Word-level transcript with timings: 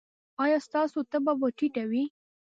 ایا 0.43 0.57
ستاسو 0.67 0.99
تبه 1.11 1.33
به 1.39 1.47
ټیټه 1.57 1.83
وي؟ 1.89 2.03